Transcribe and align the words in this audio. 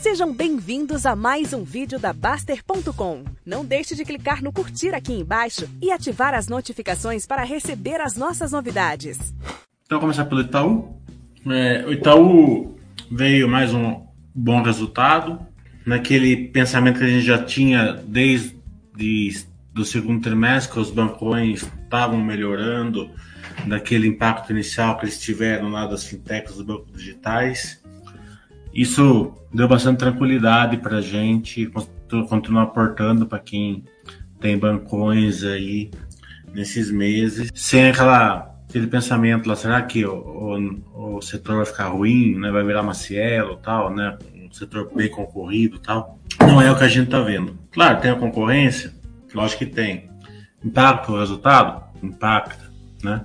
Sejam 0.00 0.32
bem-vindos 0.32 1.06
a 1.06 1.16
mais 1.16 1.52
um 1.52 1.64
vídeo 1.64 1.98
da 1.98 2.12
Baster.com. 2.12 3.24
Não 3.44 3.64
deixe 3.64 3.94
de 3.94 4.04
clicar 4.04 4.42
no 4.42 4.52
curtir 4.52 4.94
aqui 4.94 5.12
embaixo 5.12 5.68
e 5.82 5.90
ativar 5.90 6.34
as 6.34 6.48
notificações 6.48 7.26
para 7.26 7.42
receber 7.42 8.00
as 8.00 8.16
nossas 8.16 8.52
novidades. 8.52 9.34
Então, 9.84 9.98
começar 9.98 10.26
pelo 10.26 10.42
Itaú. 10.42 11.00
É, 11.46 11.84
o 11.86 11.92
Itaú 11.92 12.78
veio 13.10 13.48
mais 13.48 13.72
um 13.72 14.06
bom 14.34 14.62
resultado. 14.62 15.44
Naquele 15.84 16.48
pensamento 16.48 16.98
que 16.98 17.04
a 17.04 17.08
gente 17.08 17.24
já 17.24 17.42
tinha 17.42 17.92
desde 17.92 18.56
do 19.72 19.84
segundo 19.84 20.22
trimestre, 20.22 20.72
que 20.72 20.80
os 20.80 20.90
bancões 20.90 21.62
estavam 21.84 22.18
melhorando, 22.18 23.10
daquele 23.66 24.06
impacto 24.06 24.50
inicial 24.50 24.96
que 24.96 25.04
eles 25.04 25.20
tiveram 25.20 25.68
lá 25.68 25.86
das 25.86 26.04
fintechs 26.04 26.54
dos 26.54 26.64
bancos 26.64 26.92
digitais. 26.92 27.82
Isso 28.76 29.32
deu 29.50 29.66
bastante 29.66 30.00
tranquilidade 30.00 30.76
para 30.76 30.98
a 30.98 31.00
gente 31.00 31.72
continuar 32.28 32.64
aportando 32.64 33.24
para 33.24 33.38
quem 33.38 33.82
tem 34.38 34.58
bancões 34.58 35.42
aí 35.42 35.90
nesses 36.52 36.90
meses, 36.90 37.50
sem 37.54 37.88
aquela, 37.88 38.54
aquele 38.68 38.86
pensamento 38.86 39.48
lá, 39.48 39.56
será 39.56 39.80
que 39.80 40.04
o, 40.04 40.12
o, 40.94 41.16
o 41.16 41.22
setor 41.22 41.56
vai 41.56 41.64
ficar 41.64 41.88
ruim, 41.88 42.38
né? 42.38 42.50
vai 42.50 42.62
virar 42.64 42.82
Macielo 42.82 43.56
tal, 43.56 43.94
né? 43.94 44.18
um 44.34 44.52
setor 44.52 44.90
bem 44.94 45.08
concorrido 45.08 45.78
tal. 45.78 46.18
Não 46.38 46.60
é 46.60 46.70
o 46.70 46.76
que 46.76 46.84
a 46.84 46.88
gente 46.88 47.06
está 47.06 47.20
vendo. 47.20 47.58
Claro, 47.72 47.98
tem 48.02 48.10
a 48.10 48.14
concorrência, 48.14 48.92
lógico 49.34 49.64
que 49.64 49.70
tem. 49.70 50.10
Impacta 50.62 51.12
o 51.12 51.18
resultado? 51.18 51.82
Impacta, 52.02 52.70
né? 53.02 53.24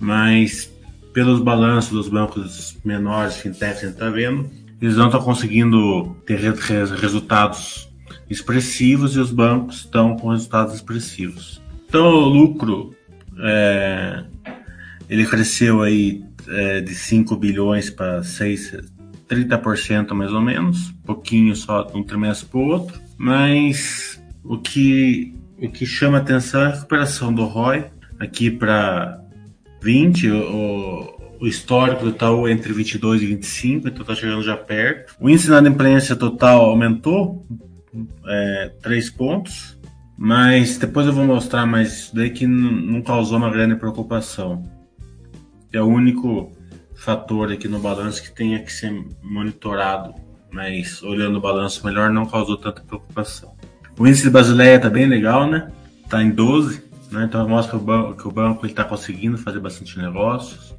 Mas 0.00 0.68
pelos 1.12 1.40
balanços 1.40 1.92
dos 1.92 2.08
bancos 2.08 2.76
menores, 2.84 3.36
fintechs, 3.36 3.78
a 3.78 3.86
gente 3.86 3.94
está 3.94 4.10
vendo, 4.10 4.50
eles 4.84 4.98
não 4.98 5.06
estão 5.06 5.22
conseguindo 5.22 6.14
ter 6.26 6.38
resultados 6.38 7.88
expressivos 8.28 9.16
e 9.16 9.18
os 9.18 9.30
bancos 9.30 9.78
estão 9.78 10.14
com 10.14 10.28
resultados 10.28 10.74
expressivos. 10.74 11.62
Então 11.88 12.06
o 12.06 12.28
lucro 12.28 12.94
é, 13.38 14.24
ele 15.08 15.24
cresceu 15.24 15.80
aí 15.80 16.22
é, 16.46 16.82
de 16.82 16.94
5 16.94 17.34
bilhões 17.36 17.88
para 17.88 18.22
6, 18.22 18.76
30% 19.26 20.12
mais 20.12 20.32
ou 20.32 20.42
menos, 20.42 20.92
pouquinho 21.06 21.56
só 21.56 21.82
de 21.82 21.96
um 21.96 22.02
trimestre 22.02 22.46
para 22.46 22.60
o 22.60 22.66
outro, 22.66 23.00
mas 23.16 24.22
o 24.42 24.58
que, 24.58 25.34
o 25.58 25.70
que 25.70 25.86
chama 25.86 26.18
atenção 26.18 26.60
é 26.60 26.66
a 26.66 26.70
recuperação 26.70 27.32
do 27.32 27.44
ROI 27.44 27.86
aqui 28.20 28.50
para 28.50 29.18
20, 29.80 30.30
o, 30.30 31.23
o 31.44 31.46
histórico 31.46 32.04
do 32.04 32.08
Itaú 32.08 32.48
entre 32.48 32.72
22 32.72 33.20
e 33.20 33.26
25, 33.26 33.88
então 33.88 34.00
está 34.00 34.14
chegando 34.14 34.42
já 34.42 34.56
perto. 34.56 35.14
O 35.20 35.28
índice 35.28 35.44
de 35.44 35.52
inadimplência 35.52 36.16
total 36.16 36.64
aumentou 36.64 37.46
é, 38.26 38.72
3 38.82 39.10
pontos, 39.10 39.78
mas 40.16 40.78
depois 40.78 41.06
eu 41.06 41.12
vou 41.12 41.26
mostrar 41.26 41.66
mais 41.66 42.10
daí 42.14 42.30
que 42.30 42.46
não 42.46 43.02
causou 43.02 43.36
uma 43.36 43.50
grande 43.50 43.76
preocupação. 43.76 44.62
É 45.70 45.82
o 45.82 45.86
único 45.86 46.50
fator 46.94 47.52
aqui 47.52 47.68
no 47.68 47.78
balanço 47.78 48.22
que 48.22 48.34
tenha 48.34 48.58
que 48.60 48.72
ser 48.72 49.04
monitorado, 49.22 50.14
mas 50.50 51.02
olhando 51.02 51.36
o 51.36 51.42
balanço 51.42 51.84
melhor 51.84 52.08
não 52.08 52.24
causou 52.24 52.56
tanta 52.56 52.80
preocupação. 52.80 53.54
O 53.98 54.06
índice 54.06 54.22
de 54.22 54.30
Basileia 54.30 54.80
tá 54.80 54.88
bem 54.88 55.04
legal, 55.04 55.46
né? 55.46 55.70
Tá 56.08 56.22
em 56.22 56.30
12, 56.30 56.82
né? 57.12 57.24
Então 57.24 57.46
mostra 57.46 57.78
que 57.78 58.26
o 58.26 58.32
banco 58.32 58.64
está 58.64 58.82
conseguindo 58.82 59.36
fazer 59.36 59.60
bastante 59.60 59.98
negócios. 59.98 60.74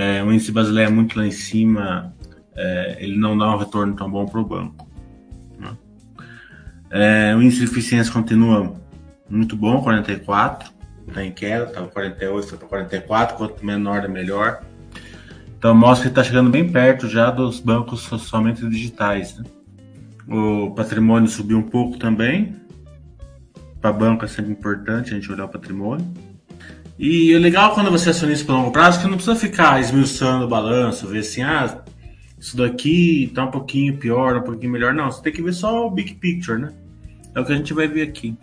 É, 0.00 0.22
o 0.22 0.32
índice 0.32 0.52
brasileiro 0.52 0.92
é 0.92 0.94
muito 0.94 1.18
lá 1.18 1.26
em 1.26 1.32
cima, 1.32 2.14
é, 2.54 2.98
ele 3.00 3.16
não 3.16 3.36
dá 3.36 3.52
um 3.52 3.58
retorno 3.58 3.96
tão 3.96 4.08
bom 4.08 4.26
para 4.26 4.40
o 4.40 4.44
banco. 4.44 4.88
Né? 5.58 5.76
É, 6.88 7.34
o 7.34 7.42
índice 7.42 7.58
de 7.58 7.64
eficiência 7.64 8.12
continua 8.12 8.76
muito 9.28 9.56
bom, 9.56 9.82
44, 9.82 10.70
está 11.08 11.24
em 11.24 11.32
queda, 11.32 11.64
estava 11.64 11.88
48, 11.88 12.46
foi 12.46 12.58
para 12.58 12.68
44, 12.68 13.36
quanto 13.36 13.66
menor 13.66 14.04
é 14.04 14.06
melhor. 14.06 14.62
Então 15.58 15.74
mostra 15.74 16.04
que 16.04 16.12
está 16.12 16.22
chegando 16.22 16.48
bem 16.48 16.70
perto 16.70 17.08
já 17.08 17.32
dos 17.32 17.58
bancos 17.58 18.02
somente 18.02 18.64
digitais. 18.68 19.36
Né? 19.36 19.44
O 20.28 20.70
patrimônio 20.76 21.28
subiu 21.28 21.58
um 21.58 21.68
pouco 21.68 21.98
também, 21.98 22.54
para 23.80 23.92
banco 23.92 24.24
é 24.24 24.28
sempre 24.28 24.52
importante 24.52 25.10
a 25.10 25.14
gente 25.14 25.32
olhar 25.32 25.46
o 25.46 25.48
patrimônio. 25.48 26.06
E 26.98 27.32
o 27.34 27.38
legal 27.38 27.74
quando 27.74 27.90
você 27.90 28.08
é 28.08 28.10
acionista 28.10 28.44
por 28.44 28.52
longo 28.52 28.72
prazo 28.72 28.98
é 28.98 29.02
que 29.02 29.08
não 29.08 29.16
precisa 29.16 29.36
ficar 29.36 29.80
esmiuçando 29.80 30.44
o 30.44 30.48
balanço, 30.48 31.06
ver 31.06 31.20
assim, 31.20 31.42
ah, 31.42 31.82
isso 32.38 32.56
daqui 32.56 33.30
tá 33.32 33.44
um 33.44 33.50
pouquinho 33.50 33.96
pior, 33.96 34.36
um 34.36 34.42
pouquinho 34.42 34.72
melhor. 34.72 34.92
Não, 34.92 35.10
você 35.10 35.22
tem 35.22 35.32
que 35.32 35.42
ver 35.42 35.52
só 35.52 35.86
o 35.86 35.90
big 35.90 36.14
picture, 36.14 36.60
né? 36.60 36.72
É 37.34 37.40
o 37.40 37.44
que 37.44 37.52
a 37.52 37.56
gente 37.56 37.72
vai 37.72 37.86
ver 37.86 38.02
aqui. 38.02 38.36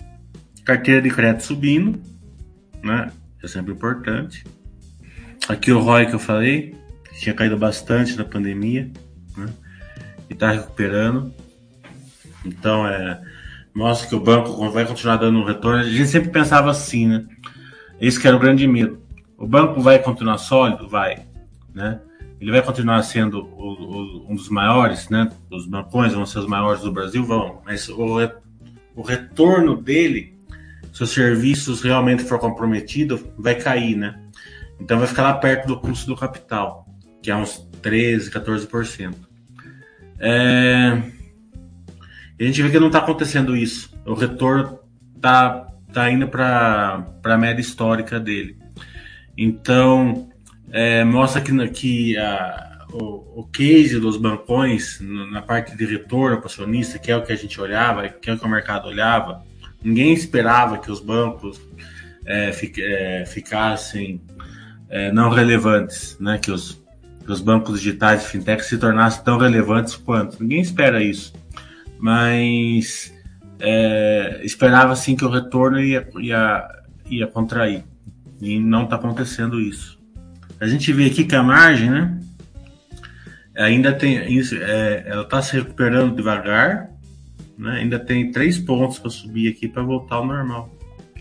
Carteira 0.63 1.01
de 1.01 1.09
crédito 1.09 1.43
subindo, 1.43 1.99
né? 2.81 3.11
É 3.43 3.47
sempre 3.47 3.73
importante. 3.73 4.45
Aqui 5.49 5.71
o 5.71 5.79
ROI 5.79 6.05
que 6.05 6.15
eu 6.15 6.19
falei, 6.19 6.75
tinha 7.19 7.35
caído 7.35 7.57
bastante 7.57 8.15
na 8.15 8.23
pandemia, 8.23 8.89
né? 9.37 9.47
E 10.29 10.33
tá 10.33 10.51
recuperando. 10.51 11.33
Então, 12.45 12.87
é, 12.87 13.21
mostra 13.73 14.07
que 14.07 14.15
o 14.15 14.19
banco 14.19 14.69
vai 14.71 14.85
continuar 14.85 15.17
dando 15.17 15.39
um 15.39 15.43
retorno. 15.43 15.79
A 15.79 15.83
gente 15.83 16.07
sempre 16.07 16.29
pensava 16.29 16.71
assim, 16.71 17.07
né? 17.07 17.25
Esse 17.99 18.19
que 18.19 18.27
era 18.27 18.35
o 18.35 18.39
grande 18.39 18.67
medo. 18.67 19.01
O 19.37 19.47
banco 19.47 19.81
vai 19.81 19.99
continuar 19.99 20.37
sólido? 20.37 20.87
Vai. 20.87 21.25
Né? 21.73 21.99
Ele 22.39 22.51
vai 22.51 22.61
continuar 22.61 23.01
sendo 23.03 23.39
o, 23.39 24.25
o, 24.27 24.31
um 24.31 24.35
dos 24.35 24.49
maiores, 24.49 25.09
né? 25.09 25.29
Os 25.49 25.65
bancões 25.65 26.13
vão 26.13 26.25
ser 26.25 26.39
os 26.39 26.47
maiores 26.47 26.81
do 26.81 26.91
Brasil? 26.91 27.23
Vão. 27.23 27.61
Mas 27.65 27.89
o, 27.89 28.17
o 28.95 29.01
retorno 29.01 29.81
dele, 29.81 30.37
se 30.93 31.03
os 31.03 31.11
serviços 31.11 31.81
realmente 31.81 32.23
for 32.23 32.39
comprometido, 32.39 33.31
vai 33.37 33.55
cair, 33.55 33.95
né? 33.95 34.21
Então 34.79 34.99
vai 34.99 35.07
ficar 35.07 35.23
lá 35.23 35.33
perto 35.33 35.67
do 35.67 35.79
custo 35.79 36.07
do 36.07 36.15
capital, 36.15 36.85
que 37.21 37.31
é 37.31 37.35
uns 37.35 37.59
13, 37.81 38.29
14%. 38.31 39.15
É... 40.19 41.01
E 42.37 42.43
a 42.43 42.47
gente 42.47 42.61
vê 42.61 42.69
que 42.69 42.79
não 42.79 42.87
está 42.87 42.99
acontecendo 42.99 43.55
isso. 43.55 43.93
O 44.05 44.13
retorno 44.13 44.79
está 45.15 45.67
tá 45.95 46.11
indo 46.11 46.27
para 46.27 47.05
a 47.23 47.37
média 47.37 47.61
histórica 47.61 48.19
dele. 48.19 48.57
Então, 49.37 50.29
é, 50.69 51.05
mostra 51.05 51.39
que, 51.39 51.69
que 51.69 52.17
a, 52.17 52.85
o, 52.91 53.41
o 53.41 53.47
case 53.49 53.97
dos 53.97 54.17
bancões, 54.17 54.99
na 54.99 55.41
parte 55.41 55.75
de 55.75 55.85
retorno 55.85 56.37
para 56.37 56.47
acionista, 56.47 56.99
que 56.99 57.09
é 57.09 57.15
o 57.15 57.23
que 57.23 57.31
a 57.31 57.35
gente 57.35 57.59
olhava, 57.61 58.09
que 58.09 58.29
é 58.29 58.33
o 58.33 58.37
que 58.37 58.45
o 58.45 58.49
mercado 58.49 58.89
olhava, 58.89 59.41
ninguém 59.81 60.11
esperava 60.13 60.77
que 60.77 60.91
os 60.91 60.99
bancos 60.99 61.61
é, 62.25 62.51
é, 62.79 63.25
ficassem 63.25 64.21
é, 64.89 65.13
não 65.13 65.29
relevantes, 65.29 66.17
né? 66.19 66.37
que, 66.37 66.51
os, 66.51 66.83
que 67.23 67.31
os 67.31 67.39
bancos 67.39 67.79
digitais 67.79 68.25
fintechs 68.25 68.67
se 68.67 68.77
tornassem 68.77 69.23
tão 69.23 69.37
relevantes 69.37 69.95
quanto. 69.95 70.43
Ninguém 70.43 70.59
espera 70.59 71.01
isso. 71.01 71.33
Mas 71.97 73.14
é, 73.59 74.41
esperava 74.43 74.93
assim 74.93 75.15
que 75.15 75.25
o 75.25 75.29
retorno 75.29 75.79
ia, 75.79 76.07
ia, 76.19 76.67
ia 77.09 77.27
contrair. 77.27 77.83
E 78.41 78.59
não 78.59 78.83
está 78.83 78.95
acontecendo 78.95 79.59
isso. 79.59 79.99
A 80.59 80.67
gente 80.67 80.91
vê 80.91 81.05
aqui 81.05 81.23
que 81.23 81.35
a 81.35 81.43
margem, 81.43 81.89
né? 81.89 82.19
Ainda 83.57 83.93
tem 83.93 84.17
é, 84.17 85.03
ela 85.07 85.23
está 85.23 85.41
se 85.41 85.55
recuperando 85.55 86.15
devagar, 86.15 86.89
né? 87.57 87.79
Ainda 87.79 87.97
tem 87.97 88.31
três 88.31 88.57
pontos 88.57 88.99
para 88.99 89.09
subir 89.09 89.49
aqui 89.49 89.67
para 89.67 89.81
voltar 89.81 90.15
ao 90.15 90.25
normal, 90.25 90.73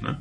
né? 0.03 0.17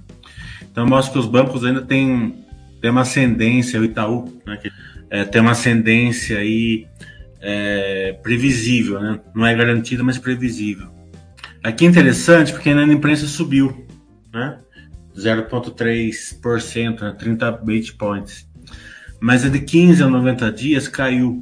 Então 0.71 0.85
mostra 0.85 1.13
que 1.13 1.19
os 1.19 1.27
bancos 1.27 1.63
ainda 1.63 1.81
têm, 1.81 2.45
têm 2.81 2.91
uma 2.91 3.01
ascendência, 3.01 3.79
o 3.79 3.85
Itaú, 3.85 4.41
né? 4.45 4.57
Que, 4.57 4.71
é, 5.09 5.23
tem 5.23 5.41
uma 5.41 5.51
ascendência 5.51 6.39
aí 6.39 6.87
é, 7.39 8.17
previsível, 8.23 8.99
né? 8.99 9.19
Não 9.35 9.45
é 9.45 9.55
garantida, 9.55 10.03
mas 10.03 10.17
previsível. 10.17 10.89
Aqui 11.63 11.85
é 11.85 11.87
interessante 11.87 12.51
porque 12.51 12.69
a 12.69 12.83
imprensa 12.83 13.25
subiu, 13.25 13.87
né? 14.33 14.59
0,3%, 15.15 17.01
né? 17.01 17.15
30 17.17 17.51
base 17.51 17.93
points. 17.93 18.49
Mas 19.19 19.49
de 19.49 19.59
15 19.59 20.03
a 20.03 20.07
90 20.07 20.51
dias 20.51 20.89
caiu, 20.89 21.41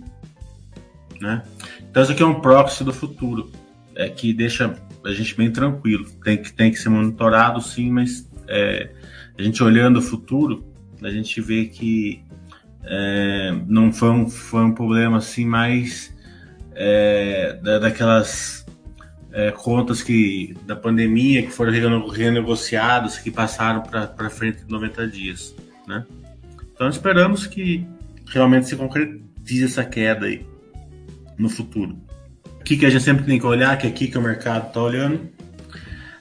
né? 1.19 1.41
Então 1.89 2.03
isso 2.03 2.12
aqui 2.12 2.21
é 2.21 2.25
um 2.25 2.39
proxy 2.39 2.83
do 2.83 2.94
futuro, 2.94 3.51
é 3.95 4.09
que 4.09 4.31
deixa 4.31 4.75
a 5.03 5.12
gente 5.12 5.35
bem 5.35 5.51
tranquilo. 5.51 6.06
Tem 6.23 6.38
que, 6.38 6.53
tem 6.53 6.71
que 6.71 6.77
ser 6.77 6.89
monitorado 6.89 7.59
sim, 7.59 7.89
mas 7.89 8.29
é, 8.47 8.91
a 9.38 9.41
gente 9.41 9.63
olhando 9.63 9.97
o 9.97 10.01
futuro, 10.01 10.63
a 11.01 11.09
gente 11.09 11.41
vê 11.41 11.65
que 11.65 12.23
é, 12.83 13.56
não 13.68 13.91
foi 13.91 14.09
um, 14.09 14.29
foi 14.29 14.63
um 14.63 14.73
problema 14.73 15.18
assim 15.18 15.45
mais 15.45 16.15
é, 16.75 17.59
da, 17.63 17.79
daquelas 17.79 18.61
é, 19.33 19.51
contas 19.51 20.04
que 20.04 20.56
da 20.66 20.75
pandemia 20.75 21.44
que 21.44 21.51
foram 21.51 22.07
renegociadas, 22.07 23.18
que 23.18 23.31
passaram 23.31 23.81
para 23.81 24.30
frente 24.30 24.63
de 24.63 24.72
90 24.72 25.07
dias. 25.07 25.56
Né? 25.88 26.06
Então 26.74 26.89
esperamos 26.89 27.48
que 27.48 27.86
realmente 28.28 28.68
se 28.68 28.75
concretize 28.75 29.66
essa 29.66 29.83
queda 29.83 30.25
aí 30.25 30.45
no 31.38 31.50
futuro. 31.50 31.98
o 32.60 32.63
que, 32.63 32.86
a 32.86 32.89
gente 32.89 33.04
sempre 33.04 33.25
tem 33.25 33.39
que 33.39 33.45
olhar, 33.45 33.78
que 33.78 33.88
é 33.88 33.89
aqui 33.89 34.07
que 34.07 34.18
o 34.18 34.22
mercado 34.22 34.68
está 34.68 34.81
olhando, 34.81 35.30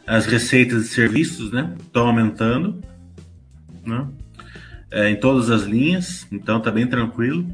as 0.06 0.26
receitas 0.26 0.84
de 0.84 0.88
serviços, 0.88 1.52
né, 1.52 1.74
estão 1.80 2.06
aumentando, 2.06 2.82
né, 3.84 4.06
é, 4.90 5.10
em 5.10 5.16
todas 5.16 5.50
as 5.50 5.62
linhas, 5.62 6.26
então 6.32 6.58
está 6.58 6.70
bem 6.70 6.86
tranquilo. 6.86 7.46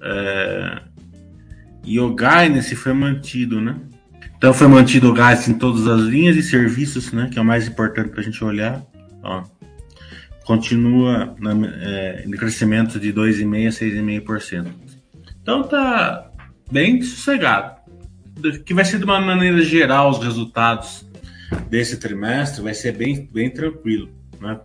É, 0.00 0.82
e 1.84 1.98
o 1.98 2.14
guidance 2.14 2.76
foi 2.76 2.92
mantido, 2.92 3.60
né? 3.60 3.76
Então 4.38 4.54
foi 4.54 4.68
mantido 4.68 5.10
o 5.10 5.12
gás 5.12 5.48
em 5.48 5.54
todas 5.54 5.88
as 5.88 6.00
linhas 6.02 6.36
e 6.36 6.42
serviços, 6.44 7.12
né? 7.12 7.28
Que 7.30 7.40
é 7.40 7.42
o 7.42 7.44
mais 7.44 7.66
importante 7.66 8.10
para 8.10 8.20
a 8.20 8.22
gente 8.22 8.42
olhar. 8.42 8.80
Ó, 9.20 9.42
continua 10.44 11.34
na, 11.40 11.50
é, 11.82 12.24
em 12.24 12.30
crescimento 12.30 13.00
de 13.00 13.12
2,5% 13.12 13.66
a 13.66 13.70
6,5%. 13.70 14.66
Então 15.42 15.64
tá 15.64 16.30
bem 16.70 17.02
sossegado. 17.02 17.78
Que 18.64 18.72
vai 18.72 18.84
ser 18.84 18.98
de 18.98 19.04
uma 19.04 19.20
maneira 19.20 19.60
geral 19.60 20.10
os 20.10 20.22
resultados 20.22 21.04
desse 21.68 21.96
trimestre, 21.96 22.62
vai 22.62 22.74
ser 22.74 22.92
bem, 22.92 23.28
bem 23.32 23.50
tranquilo, 23.50 24.08
né? 24.40 24.60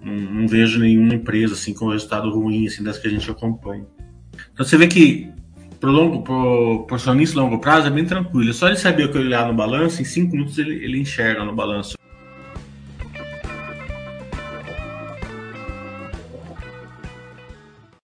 Não, 0.00 0.14
não 0.14 0.46
vejo 0.46 0.78
nenhuma 0.78 1.14
empresa 1.14 1.54
assim 1.54 1.74
com 1.74 1.88
resultado 1.88 2.30
ruim 2.30 2.68
assim 2.68 2.84
das 2.84 2.98
que 2.98 3.08
a 3.08 3.10
gente 3.10 3.28
acompanha. 3.28 3.84
Então 4.52 4.64
você 4.64 4.76
vê 4.76 4.86
que 4.86 5.28
pro 5.78 5.90
longo, 5.90 6.22
pro, 6.22 6.84
pro 6.86 6.98
sonista 6.98 7.40
longo 7.40 7.58
prazo 7.58 7.88
é 7.88 7.90
bem 7.90 8.04
tranquilo. 8.04 8.50
É 8.50 8.52
só 8.52 8.68
ele 8.68 8.76
saber 8.76 9.04
o 9.04 9.12
que 9.12 9.18
olhar 9.18 9.46
no 9.46 9.54
balanço, 9.54 10.00
em 10.00 10.04
cinco 10.04 10.32
minutos 10.32 10.58
ele, 10.58 10.84
ele 10.84 10.98
enxerga 10.98 11.44
no 11.44 11.54
balanço 11.54 11.95